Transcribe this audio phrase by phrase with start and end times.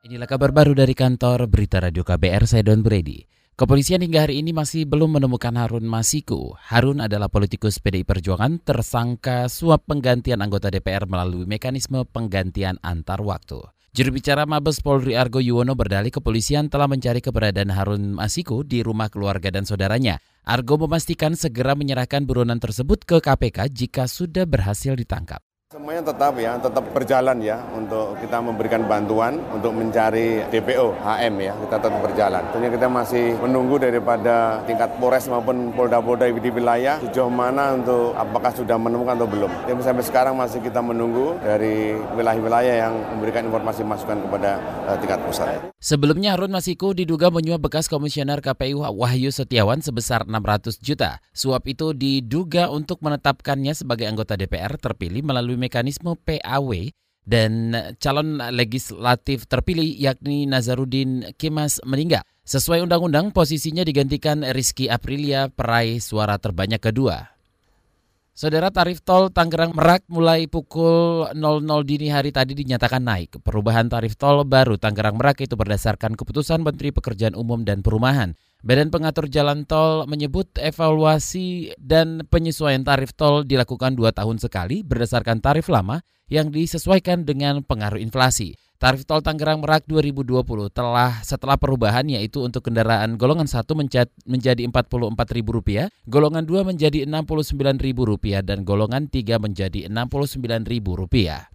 [0.00, 3.20] Inilah kabar baru dari kantor Berita Radio KBR, saya Don Brady.
[3.52, 6.56] Kepolisian hingga hari ini masih belum menemukan Harun Masiku.
[6.56, 13.60] Harun adalah politikus PDI Perjuangan tersangka suap penggantian anggota DPR melalui mekanisme penggantian antar waktu.
[13.92, 19.12] Juru bicara Mabes Polri Argo Yuwono berdalih kepolisian telah mencari keberadaan Harun Masiku di rumah
[19.12, 20.16] keluarga dan saudaranya.
[20.48, 25.44] Argo memastikan segera menyerahkan buronan tersebut ke KPK jika sudah berhasil ditangkap.
[25.70, 31.54] Semuanya tetap ya, tetap berjalan ya untuk kita memberikan bantuan untuk mencari DPO HM ya,
[31.54, 32.42] kita tetap berjalan.
[32.50, 38.50] Tentunya kita masih menunggu daripada tingkat Polres maupun Polda-Polda di wilayah sejauh mana untuk apakah
[38.50, 39.70] sudah menemukan atau belum.
[39.70, 44.58] Jadi sampai sekarang masih kita menunggu dari wilayah-wilayah yang memberikan informasi masukan kepada
[44.90, 45.70] uh, tingkat pusat.
[45.78, 51.22] Sebelumnya Harun Masiku diduga menyuap bekas komisioner KPU Wahyu Setiawan sebesar 600 juta.
[51.30, 56.88] Suap itu diduga untuk menetapkannya sebagai anggota DPR terpilih melalui mekanisme PAW
[57.28, 62.24] dan calon legislatif terpilih yakni Nazarudin Kimas meninggal.
[62.48, 67.30] Sesuai undang-undang, posisinya digantikan Rizky Aprilia peraih suara terbanyak kedua.
[68.34, 71.36] Saudara tarif tol Tangerang Merak mulai pukul 00
[71.84, 73.36] dini hari tadi dinyatakan naik.
[73.44, 78.32] Perubahan tarif tol baru Tangerang Merak itu berdasarkan keputusan Menteri Pekerjaan Umum dan Perumahan.
[78.60, 85.40] Badan Pengatur Jalan Tol menyebut evaluasi dan penyesuaian tarif tol dilakukan dua tahun sekali berdasarkan
[85.40, 88.60] tarif lama yang disesuaikan dengan pengaruh inflasi.
[88.76, 93.64] Tarif tol Tangerang Merak 2020 telah setelah perubahan yaitu untuk kendaraan golongan 1
[94.28, 101.49] menjadi Rp44.000, golongan 2 menjadi Rp69.000 dan golongan 3 menjadi Rp69.000.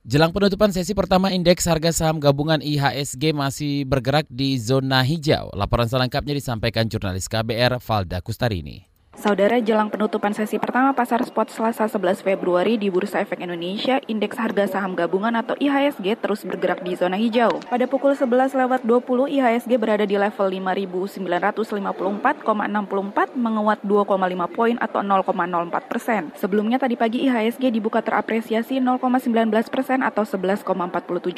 [0.00, 5.52] Jelang penutupan sesi pertama indeks harga saham gabungan IHSG masih bergerak di zona hijau.
[5.52, 8.89] Laporan selengkapnya disampaikan jurnalis KBR Valda Kustarini.
[9.20, 14.40] Saudara, jelang penutupan sesi pertama pasar spot Selasa 11 Februari di Bursa Efek Indonesia, indeks
[14.40, 17.60] harga saham gabungan atau IHSG terus bergerak di zona hijau.
[17.68, 20.48] Pada pukul 11 lewat 20, IHSG berada di level
[21.20, 26.32] 5.954,64, menguat 2,5 poin atau 0,04 persen.
[26.40, 29.36] Sebelumnya tadi pagi IHSG dibuka terapresiasi 0,19
[29.68, 30.64] persen atau 11,47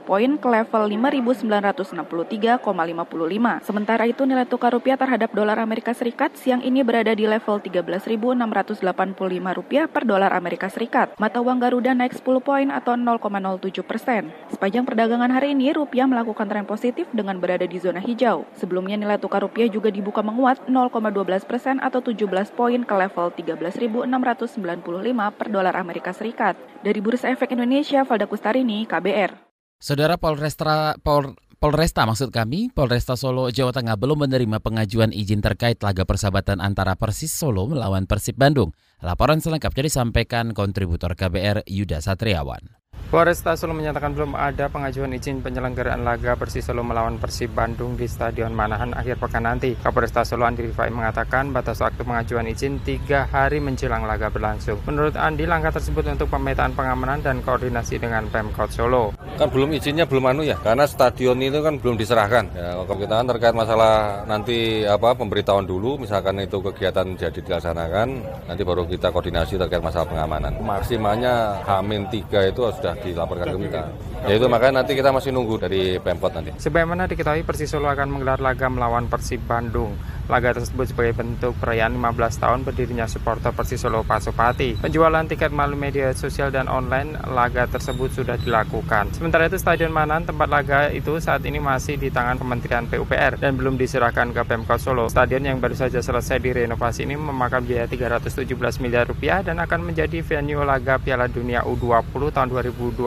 [0.00, 0.96] poin ke level
[1.44, 3.68] 5.963,55.
[3.68, 9.58] Sementara itu nilai tukar rupiah terhadap dolar Amerika Serikat siang ini berada di level 13.685
[9.58, 11.18] rupiah per dolar Amerika Serikat.
[11.18, 14.30] Mata uang Garuda naik 10 poin atau 0,07 persen.
[14.54, 18.46] Sepanjang perdagangan hari ini, rupiah melakukan tren positif dengan berada di zona hijau.
[18.54, 25.34] Sebelumnya nilai tukar rupiah juga dibuka menguat 0,12 persen atau 17 poin ke level 13.695
[25.34, 26.54] per dolar Amerika Serikat.
[26.86, 29.46] Dari Bursa Efek Indonesia, Valda Kustarini, KBR.
[29.76, 35.80] Saudara Polrestra Pol Polresta maksud kami, Polresta Solo, Jawa Tengah belum menerima pengajuan izin terkait
[35.80, 38.76] laga persahabatan antara Persis Solo melawan Persib Bandung.
[39.00, 42.75] Laporan selengkapnya disampaikan kontributor KBR Yuda Satriawan.
[43.06, 48.10] Polresta Solo menyatakan belum ada pengajuan izin penyelenggaraan laga Persis Solo melawan Persib Bandung di
[48.10, 49.78] Stadion Manahan akhir pekan nanti.
[49.78, 54.82] Kapolresta Solo Andi Rifai mengatakan batas waktu pengajuan izin tiga hari menjelang laga berlangsung.
[54.90, 59.14] Menurut Andi, langkah tersebut untuk pemetaan pengamanan dan koordinasi dengan Pemkot Solo.
[59.38, 62.50] Kan belum izinnya belum anu ya, karena stadion itu kan belum diserahkan.
[62.58, 68.08] Ya, kalau kita kan terkait masalah nanti apa pemberitahuan dulu, misalkan itu kegiatan jadi dilaksanakan,
[68.50, 70.58] nanti baru kita koordinasi terkait masalah pengamanan.
[70.58, 73.82] Maksimalnya Hamin 3 itu sudah dilaporkan ke kita.
[74.26, 76.50] Ya itu makanya nanti kita masih nunggu dari Pemkot nanti.
[76.56, 79.96] Sebagaimana diketahui Persis Solo akan menggelar laga melawan Persib Bandung.
[80.26, 84.74] Laga tersebut sebagai bentuk perayaan 15 tahun berdirinya supporter Persis Solo Pasupati.
[84.82, 89.14] Penjualan tiket melalui media sosial dan online laga tersebut sudah dilakukan.
[89.14, 93.54] Sementara itu Stadion Manan tempat laga itu saat ini masih di tangan Kementerian PUPR dan
[93.54, 95.06] belum diserahkan ke Pemkot Solo.
[95.06, 98.50] Stadion yang baru saja selesai direnovasi ini memakan biaya 317
[98.82, 103.06] miliar rupiah dan akan menjadi venue laga Piala Dunia U20 tahun 2021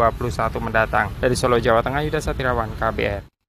[0.63, 1.12] mendatang.
[1.19, 3.38] Dari Solo, Jawa Tengah, Yuda Satirawan, KBR.